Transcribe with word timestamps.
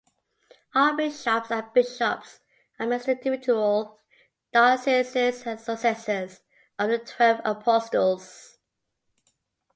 Archbishops 0.73 1.51
and 1.51 1.71
bishops 1.75 2.39
administer 2.79 3.11
individual 3.11 3.99
dioceses 4.51 5.45
as 5.45 5.63
successors 5.63 6.41
of 6.79 6.89
the 6.89 6.97
twelve 6.97 7.39
apostles. 7.45 8.57